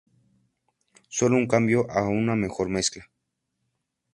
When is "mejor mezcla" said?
2.35-3.07